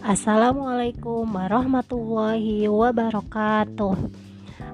[0.00, 3.92] Assalamualaikum warahmatullahi wabarakatuh.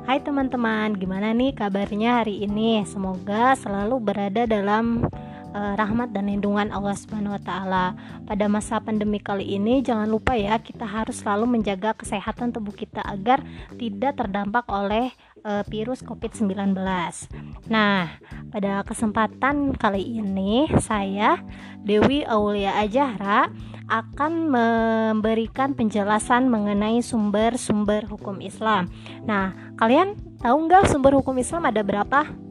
[0.07, 2.87] Hai teman-teman, gimana nih kabarnya hari ini?
[2.87, 5.03] Semoga selalu berada dalam
[5.57, 7.85] rahmat dan lindungan Allah Subhanahu wa taala.
[8.29, 13.01] Pada masa pandemi kali ini jangan lupa ya, kita harus selalu menjaga kesehatan tubuh kita
[13.01, 13.41] agar
[13.81, 15.11] tidak terdampak oleh
[15.47, 16.75] uh, virus COVID-19.
[17.71, 18.19] Nah,
[18.51, 21.41] pada kesempatan kali ini saya
[21.81, 23.49] Dewi Aulia Ajahra
[23.87, 28.91] akan memberikan penjelasan mengenai sumber-sumber hukum Islam.
[29.23, 32.46] Nah, kalian tahu nggak sumber hukum Islam ada berapa?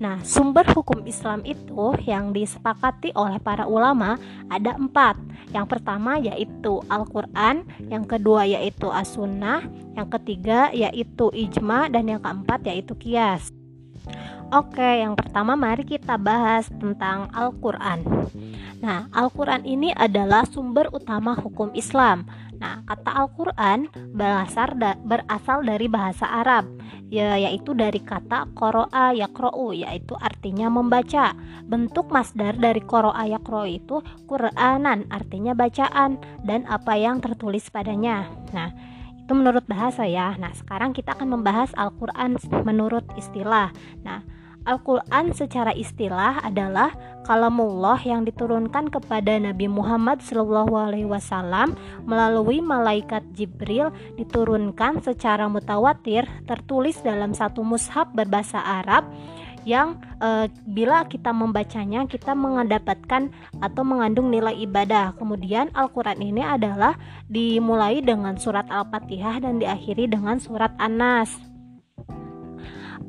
[0.00, 4.16] Nah, sumber hukum Islam itu yang disepakati oleh para ulama
[4.48, 5.20] ada empat.
[5.52, 9.60] Yang pertama yaitu Al-Quran, yang kedua yaitu As-Sunnah,
[9.92, 13.52] yang ketiga yaitu Ijma, dan yang keempat yaitu Kias.
[14.50, 18.02] Oke, yang pertama mari kita bahas tentang Al-Quran.
[18.80, 22.24] Nah, Al-Quran ini adalah sumber utama hukum Islam.
[22.60, 26.68] Nah, kata Al-Quran berasal, da berasal dari bahasa Arab,
[27.08, 31.32] ya, yaitu dari kata koro'a yakro'u, yaitu artinya membaca.
[31.64, 38.28] Bentuk masdar dari koro'a yakro'u itu Quranan, artinya bacaan, dan apa yang tertulis padanya.
[38.52, 38.70] Nah,
[39.16, 40.36] itu menurut bahasa ya.
[40.36, 43.72] Nah, sekarang kita akan membahas Al-Quran menurut istilah.
[44.04, 44.20] Nah,
[44.68, 46.92] Al-Quran secara istilah adalah
[47.24, 50.68] kalamullah yang diturunkan kepada Nabi Muhammad SAW
[52.04, 53.88] melalui malaikat Jibril
[54.20, 59.08] diturunkan secara mutawatir tertulis dalam satu mushaf berbahasa Arab
[59.68, 63.28] yang e, bila kita membacanya kita mendapatkan
[63.60, 65.12] atau mengandung nilai ibadah.
[65.20, 66.96] Kemudian Al-Qur'an ini adalah
[67.28, 71.49] dimulai dengan surat Al-Fatihah dan diakhiri dengan surat An-Nas.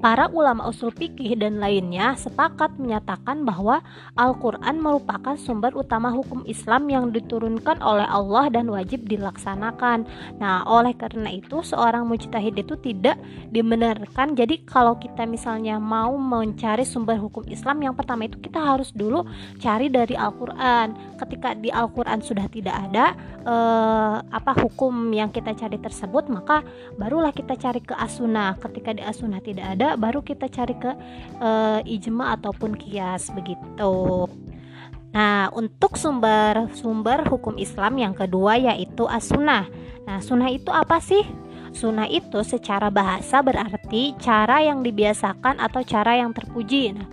[0.02, 3.86] Para ulama usul fikih dan lainnya sepakat menyatakan bahwa
[4.18, 10.10] Al-Quran merupakan sumber utama hukum Islam yang diturunkan oleh Allah dan wajib dilaksanakan.
[10.42, 13.22] Nah, oleh karena itu seorang mujtahid itu tidak
[13.54, 14.34] dibenarkan.
[14.34, 19.22] Jadi kalau kita misalnya mau mencari sumber hukum Islam, yang pertama itu kita harus dulu
[19.62, 21.22] cari dari Al-Quran.
[21.22, 23.14] Ketika di Al-Quran sudah tidak ada
[23.46, 26.66] eh, apa hukum yang kita cari tersebut, maka
[26.98, 28.58] barulah kita cari ke As-Sunnah.
[28.58, 30.92] Ketika di As-Sunnah tidak ada baru kita cari ke
[31.40, 34.28] uh, ijma ataupun kias begitu.
[35.12, 39.68] Nah, untuk sumber-sumber hukum Islam yang kedua yaitu as-sunnah.
[40.08, 41.24] Nah, sunnah itu apa sih?
[41.72, 46.96] Sunnah itu secara bahasa berarti cara yang dibiasakan atau cara yang terpuji.
[46.96, 47.08] Nah,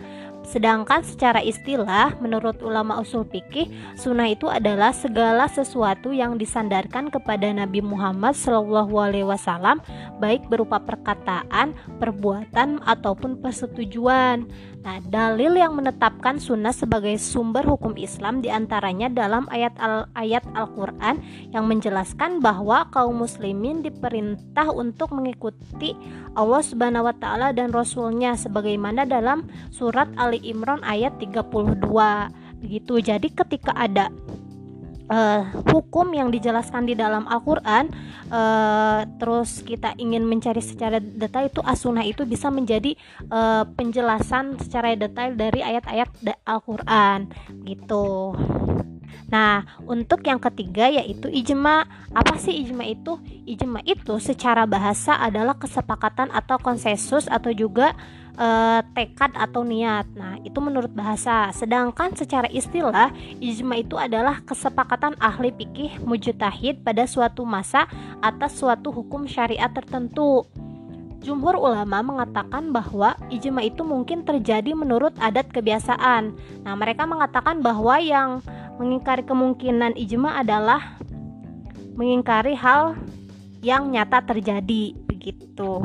[0.48, 3.68] Sedangkan secara istilah, menurut ulama usul fikih,
[4.00, 9.84] sunnah itu adalah segala sesuatu yang disandarkan kepada Nabi Muhammad SAW,
[10.16, 14.48] baik berupa perkataan, perbuatan, ataupun persetujuan.
[14.88, 20.46] Nah, dalil yang menetapkan sunnah sebagai sumber hukum Islam di antaranya dalam ayat al ayat
[20.54, 21.20] Al-Quran
[21.52, 25.92] yang menjelaskan bahwa kaum muslimin diperintah untuk mengikuti
[26.38, 31.82] Allah Subhanahu wa taala dan rasulnya sebagaimana dalam surat Ali Imran ayat 32.
[32.62, 32.94] Begitu.
[33.02, 34.06] Jadi ketika ada
[35.10, 37.90] uh, hukum yang dijelaskan di dalam Al-Qur'an
[38.30, 42.94] uh, terus kita ingin mencari secara detail itu asunah itu bisa menjadi
[43.34, 47.26] uh, penjelasan secara detail dari ayat-ayat Al-Qur'an
[47.66, 48.38] gitu.
[49.28, 51.84] Nah, untuk yang ketiga yaitu ijma.
[52.16, 53.20] Apa sih ijma itu?
[53.44, 57.92] Ijma itu secara bahasa adalah kesepakatan atau konsensus atau juga
[58.38, 60.06] uh, tekad atau niat.
[60.14, 61.50] Nah, itu menurut bahasa.
[61.52, 63.10] Sedangkan secara istilah,
[63.42, 67.90] ijma itu adalah kesepakatan ahli fikih mujtahid pada suatu masa
[68.22, 70.46] atas suatu hukum syariat tertentu.
[71.18, 76.30] Jumhur ulama mengatakan bahwa ijma itu mungkin terjadi menurut adat kebiasaan.
[76.62, 78.38] Nah, mereka mengatakan bahwa yang
[78.78, 80.94] mengingkari kemungkinan ijma adalah
[81.98, 82.94] mengingkari hal
[83.58, 85.82] yang nyata terjadi begitu.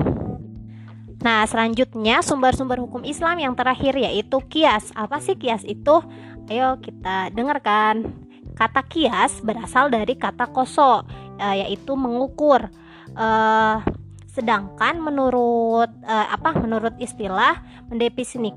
[1.24, 4.92] Nah, selanjutnya sumber-sumber hukum Islam yang terakhir yaitu kias.
[4.92, 6.04] Apa sih kias itu?
[6.52, 8.12] Ayo kita dengarkan.
[8.54, 11.08] Kata kias berasal dari kata koso,
[11.40, 12.70] eh, yaitu mengukur.
[13.14, 13.82] Uh,
[14.34, 17.62] Sedangkan menurut uh, apa menurut istilah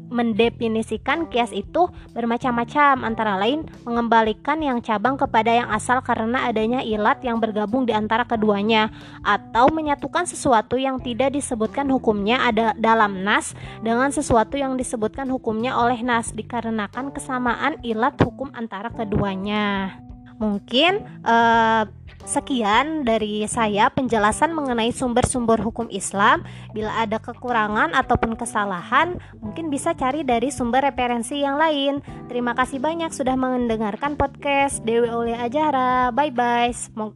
[0.09, 7.21] mendefinisikan kias itu bermacam-macam antara lain mengembalikan yang cabang kepada yang asal karena adanya ilat
[7.21, 8.89] yang bergabung di antara keduanya
[9.21, 13.53] atau menyatukan sesuatu yang tidak disebutkan hukumnya ada dalam nas
[13.85, 20.06] dengan sesuatu yang disebutkan hukumnya oleh nas dikarenakan kesamaan ilat hukum antara keduanya.
[20.37, 21.85] Mungkin uh,
[22.27, 26.43] sekian dari saya penjelasan mengenai sumber-sumber hukum Islam.
[26.75, 32.03] Bila ada kekurangan ataupun kesalahan, mungkin bisa cari dari sumber referensi yang lain.
[32.27, 36.11] Terima kasih banyak sudah mendengarkan podcast Dewi Aulia Ajara.
[36.11, 36.75] Bye bye.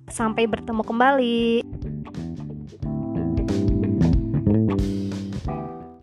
[0.08, 1.69] Sampai bertemu kembali.